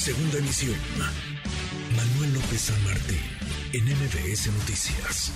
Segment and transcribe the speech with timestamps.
[0.00, 0.76] Segunda emisión.
[1.94, 3.20] Manuel López San Martín,
[3.74, 5.30] en MBS Noticias.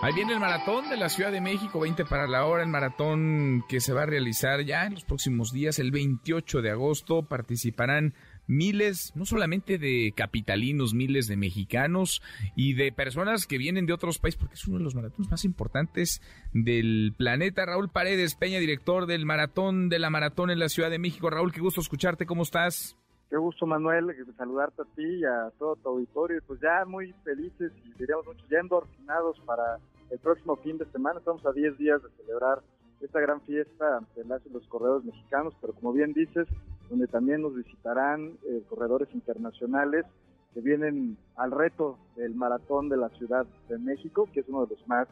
[0.00, 3.66] Ahí viene el maratón de la Ciudad de México, 20 para la hora, el maratón
[3.68, 7.22] que se va a realizar ya en los próximos días, el 28 de agosto.
[7.28, 8.14] Participarán
[8.46, 12.22] miles, no solamente de capitalinos, miles de mexicanos
[12.56, 15.44] y de personas que vienen de otros países, porque es uno de los maratones más
[15.44, 16.22] importantes
[16.52, 17.66] del planeta.
[17.66, 21.30] Raúl Paredes Peña, director del maratón de la maratón en la Ciudad de México.
[21.30, 22.96] Raúl, qué gusto escucharte, ¿cómo estás?
[23.30, 26.40] Qué gusto, Manuel, saludarte a ti y a todo tu auditorio.
[26.46, 29.78] Pues ya muy felices y diríamos mucho, ya endorfinados para
[30.10, 31.18] el próximo fin de semana.
[31.18, 32.62] Estamos a 10 días de celebrar
[33.00, 36.46] esta gran fiesta de los corredores mexicanos, pero como bien dices,
[36.88, 40.04] donde también nos visitarán eh, corredores internacionales
[40.52, 44.74] que vienen al reto del maratón de la Ciudad de México, que es uno de
[44.74, 45.08] los más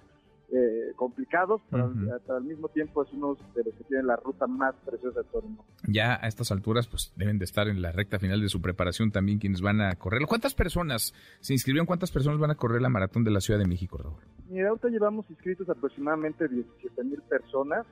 [0.55, 1.91] eh, complicados, pero
[2.29, 5.41] al, mismo tiempo es uno de los que tienen la ruta más preciosa de todo
[5.41, 5.65] el mundo.
[5.89, 9.11] Ya a estas alturas, pues deben de estar en la recta final de su preparación
[9.11, 10.21] también quienes van a correr.
[10.29, 11.87] ¿Cuántas personas se inscribieron?
[11.87, 14.21] ¿Cuántas personas van a correr la maratón de la Ciudad de México, Raúl?
[14.51, 17.87] Mira, ahorita llevamos inscritos aproximadamente 17 mil personas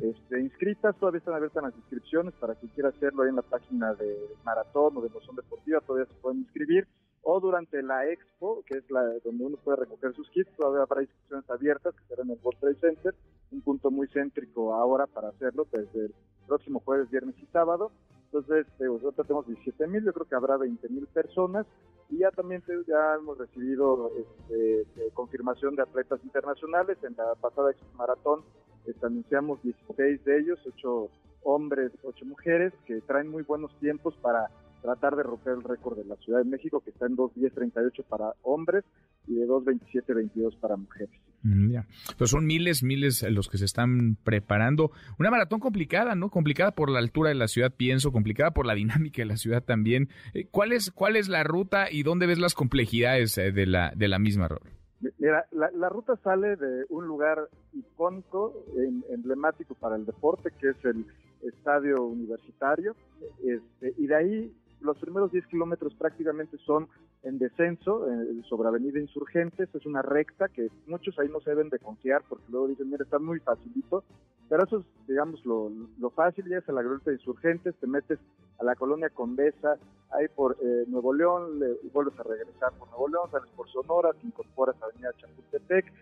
[0.00, 0.96] este, inscritas.
[0.96, 4.96] Todavía están abiertas las inscripciones para quien quiera hacerlo ahí en la página de Maratón
[4.96, 5.80] o de Emoción Deportiva.
[5.80, 6.88] Todavía se pueden inscribir
[7.30, 11.02] o durante la expo, que es la donde uno puede recoger sus kits, todavía habrá
[11.02, 13.14] inscripciones abiertas, que será en el World Trade Center,
[13.52, 16.14] un punto muy céntrico ahora para hacerlo desde el
[16.46, 17.92] próximo jueves, viernes y sábado.
[18.24, 21.66] Entonces, nosotros tenemos 17 mil, yo creo que habrá 20 mil personas
[22.08, 26.96] y ya también ya hemos recibido este, confirmación de atletas internacionales.
[27.02, 28.40] En la pasada Maratón
[28.86, 31.10] este, anunciamos 16 de ellos, 8
[31.42, 34.48] hombres, 8 mujeres, que traen muy buenos tiempos para
[34.82, 38.32] tratar de romper el récord de la Ciudad de México, que está en 2.10.38 para
[38.42, 38.84] hombres
[39.26, 41.10] y de 2.27.22 para mujeres.
[41.42, 41.76] Mm,
[42.16, 44.90] pues son miles, miles los que se están preparando.
[45.18, 46.30] Una maratón complicada, ¿no?
[46.30, 49.62] Complicada por la altura de la ciudad, pienso, complicada por la dinámica de la ciudad
[49.62, 50.08] también.
[50.34, 53.92] Eh, ¿Cuál es, cuál es la ruta y dónde ves las complejidades eh, de la,
[53.94, 54.70] de la misma, ruta?
[55.18, 58.64] Mira, la, ruta sale de un lugar icónico,
[59.10, 61.06] emblemático para el deporte, que es el
[61.42, 62.96] estadio universitario,
[63.44, 64.52] este, y de ahí
[64.88, 66.88] los primeros 10 kilómetros prácticamente son
[67.22, 71.68] en descenso eh, sobre Avenida Insurgentes, es una recta que muchos ahí no se deben
[71.68, 74.02] de confiar porque luego dicen, mira, está muy facilito,
[74.48, 75.70] pero eso es, digamos, lo,
[76.10, 78.18] fácil, ya es a la glorieta de Insurgentes, te metes
[78.58, 79.76] a la colonia Condesa,
[80.10, 84.12] ahí por eh, Nuevo León, le, vuelves a regresar por Nuevo León, sales por Sonora,
[84.14, 85.92] te incorporas a Avenida Chapultepec,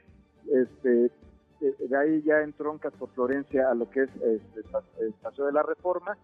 [0.53, 1.11] este,
[1.61, 4.63] de ahí ya entroncas por Florencia a lo que es este,
[5.21, 6.17] Paseo de la Reforma,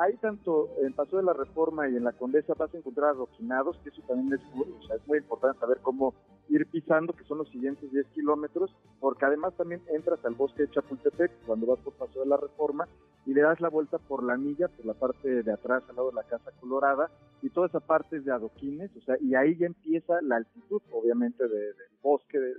[0.00, 3.76] Ahí tanto en Paso de la Reforma y en la Condesa vas a encontrar adoquinados,
[3.84, 6.14] que eso también es, muy importante saber cómo
[6.48, 10.70] ir pisando, que son los siguientes 10 kilómetros, porque además también entras al bosque de
[10.70, 12.88] Chapultepec cuando vas por Paso de la Reforma
[13.26, 16.08] y le das la vuelta por la milla, por la parte de atrás, al lado
[16.08, 17.10] de la Casa Colorada,
[17.42, 20.80] y toda esa parte es de adoquines, o sea, y ahí ya empieza la altitud,
[20.92, 22.54] obviamente, del bosque, de,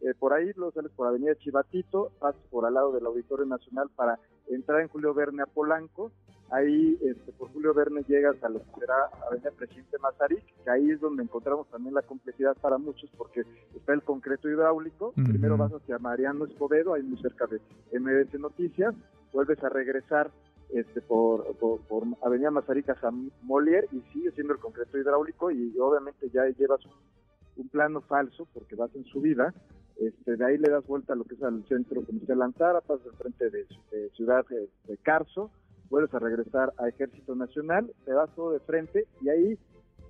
[0.00, 3.88] eh, por ahí lo sales por Avenida Chivatito, pasas por al lado del Auditorio Nacional
[3.96, 4.18] para
[4.48, 6.12] entrar en Julio Verne a Polanco,
[6.50, 10.90] ahí este, por Julio Verne llegas a lo que será Avenida Presidente Mazarik, que ahí
[10.90, 13.42] es donde encontramos también la complejidad para muchos porque
[13.74, 17.60] está el concreto hidráulico, primero vas hacia Mariano Escobedo, ahí muy cerca de
[17.98, 18.94] MBC Noticias,
[19.32, 20.30] vuelves a regresar
[20.70, 21.80] este, por, por,
[22.22, 26.80] Avenida Mazarik a San Molier y sigue siendo el concreto hidráulico y obviamente ya llevas
[27.56, 29.54] un plano falso porque vas en subida
[29.98, 33.14] este, de ahí le das vuelta a lo que es al centro comercial Antara, pasas
[33.16, 33.66] frente de,
[34.14, 35.50] Ciudad de, Carso,
[35.88, 39.58] vuelves a regresar a Ejército Nacional, te vas todo de frente y ahí,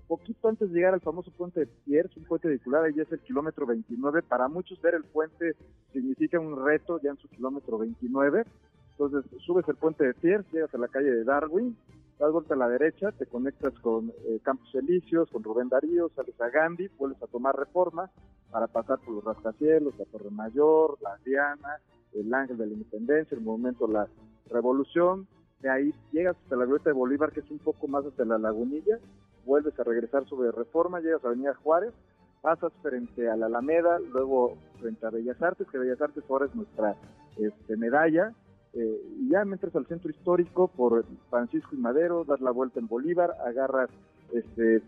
[0.09, 3.21] poquito antes de llegar al famoso puente de Pierce, un puente vehicular, ahí es el
[3.21, 4.23] kilómetro 29.
[4.23, 5.55] Para muchos ver el puente
[5.93, 8.45] significa un reto ya en su kilómetro 29.
[8.93, 11.77] Entonces subes el puente de Pierce, llegas a la calle de Darwin,
[12.19, 16.41] das vuelta a la derecha, te conectas con eh, Campos Elíseos, con Rubén Darío, sales
[16.41, 18.11] a Gandhi, vuelves a tomar reforma
[18.51, 21.81] para pasar por los rascacielos, la Torre Mayor, la Diana,
[22.13, 24.09] el Ángel de la Independencia, el Movimiento La
[24.51, 25.27] Revolución.
[25.61, 28.39] De ahí llegas hasta la Glorieta de Bolívar, que es un poco más hasta la
[28.39, 28.99] Lagunilla,
[29.45, 31.95] vuelves a regresar sobre Reforma, llegas a Avenida Juárez,
[32.43, 36.55] pasas frente a la Alameda, luego frente a Bellas Artes, que Bellas Artes ahora es
[36.55, 36.97] nuestra
[37.39, 38.35] este, medalla,
[38.75, 42.89] eh, y ya entras al centro histórico por Francisco y Madero, das la vuelta en
[42.89, 43.89] Bolívar, agarras
[44.33, 44.83] este,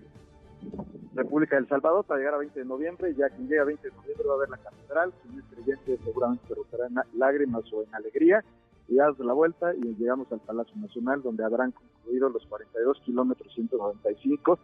[1.14, 3.96] República del Salvador para llegar a 20 de noviembre, ya quien llega a 20 de
[3.96, 7.82] noviembre va a ver la catedral, si no es creyente seguramente se en lágrimas o
[7.82, 8.44] en alegría,
[8.88, 13.52] y das la vuelta y llegamos al Palacio Nacional donde habrán concluido los 42 kilómetros
[13.54, 14.58] 195,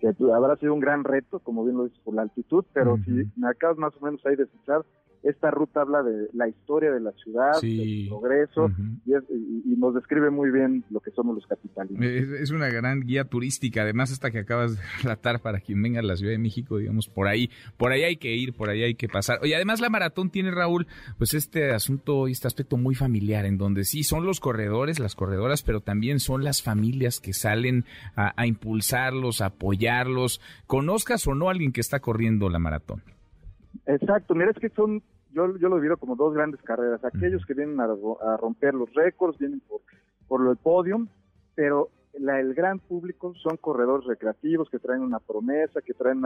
[0.00, 3.30] que habrá sido un gran reto, como bien lo dices, por la altitud, pero si
[3.36, 4.84] me acabas más o menos ahí de fijar,
[5.22, 8.70] esta ruta habla de la historia de la ciudad, del progreso,
[9.06, 12.04] y, nos describe muy bien lo que somos los capitalinos.
[12.04, 16.02] Es, una gran guía turística, además esta que acabas de relatar para quien venga a
[16.02, 18.94] la Ciudad de México, digamos, por ahí, por ahí hay que ir, por ahí hay
[18.94, 19.40] que pasar.
[19.42, 20.86] Y además la maratón tiene, Raúl,
[21.16, 25.14] pues este asunto y este aspecto muy familiar, en donde sí son los corredores, las
[25.14, 27.86] corredoras, pero también son las familias que salen
[28.16, 33.02] a, a impulsarlos, a apoyarlos, conozcas o no a alguien que está corriendo la maratón.
[33.86, 35.02] Exacto, mira, es que son,
[35.32, 37.04] yo, yo lo divido como dos grandes carreras.
[37.04, 37.86] Aquellos que vienen a,
[38.36, 39.80] romper los récords, vienen por,
[40.28, 41.08] por el podium,
[41.54, 46.22] pero la, el gran público son corredores recreativos que traen una promesa, que traen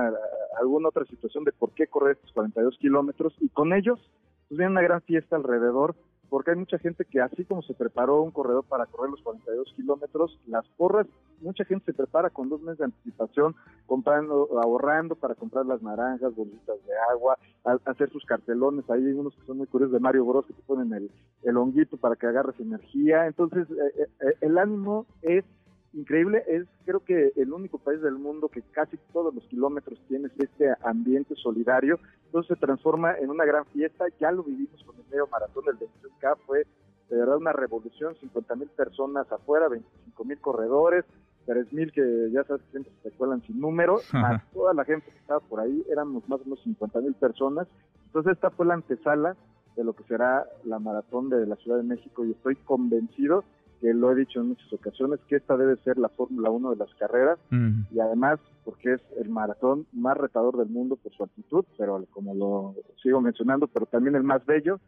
[0.59, 4.01] alguna otra situación de por qué correr estos 42 kilómetros y con ellos
[4.49, 5.95] pues viene una gran fiesta alrededor
[6.35, 9.73] porque hay mucha gente que así como se preparó un corredor para correr los 42
[9.77, 11.07] kilómetros, las porras,
[11.41, 13.55] mucha gente se prepara con dos meses de anticipación,
[13.87, 17.39] comprando, ahorrando para comprar las naranjas, bolitas de agua,
[17.85, 20.63] hacer sus cartelones, ahí hay unos que son muy curiosos de Mario Bros que te
[20.63, 21.09] ponen el,
[21.45, 25.45] el honguito para que agarres energía, entonces eh, eh, eh, el ánimo es
[25.95, 26.45] increíble.
[26.47, 30.75] Es creo que el único país del mundo que casi todos los kilómetros tiene este
[30.83, 31.99] ambiente solidario.
[32.27, 34.07] Entonces se transforma en una gran fiesta.
[34.21, 36.37] Ya lo vivimos con el medio maratón del 23K.
[36.47, 36.67] Fue
[37.09, 38.15] de verdad una revolución.
[38.21, 41.05] 50 mil personas afuera, 25 mil corredores.
[41.47, 45.11] 3 mil que ya sabes que siempre se cuelan sin número, más toda la gente
[45.11, 47.69] que estaba por ahí, éramos más o menos 50 mil personas.
[48.07, 49.37] Entonces esta fue la antesala
[49.77, 53.45] de lo que será la maratón de la Ciudad de México y estoy convencido
[53.85, 56.77] que lo he dicho en muchas ocasiones, que esta debe ser la Fórmula 1 de
[56.77, 61.67] las carreras y además porque es el maratón más retador del mundo por su altitud,
[61.77, 64.81] pero como lo sigo mencionando, pero también el más bello.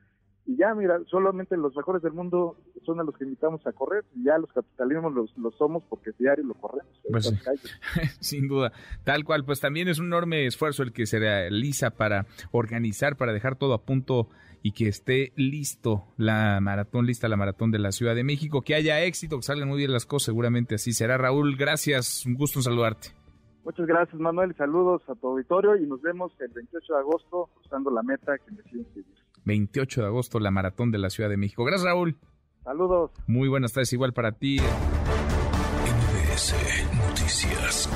[0.46, 4.04] Y ya, mira, solamente los mejores del mundo son a los que invitamos a correr,
[4.14, 6.86] y ya los capitalismos los, somos porque diario lo corremos.
[7.10, 7.32] Pues
[8.20, 8.72] Sin duda,
[9.02, 13.32] tal cual, pues también es un enorme esfuerzo el que se realiza para organizar, para
[13.32, 14.28] dejar todo a punto
[14.62, 18.76] y que esté listo la maratón, lista la maratón de la Ciudad de México, que
[18.76, 21.18] haya éxito, que salgan muy bien las cosas, seguramente así será.
[21.18, 23.08] Raúl, gracias, un gusto en saludarte.
[23.64, 27.90] Muchas gracias, Manuel, saludos a tu auditorio y nos vemos el 28 de agosto cruzando
[27.90, 28.86] la meta que me siguen
[29.46, 31.64] 28 de agosto, la maratón de la Ciudad de México.
[31.64, 32.18] Gracias, Raúl.
[32.62, 33.12] Saludos.
[33.26, 34.58] Muy buenas tardes, igual para ti.
[35.86, 36.54] NBS
[36.94, 37.88] Noticias.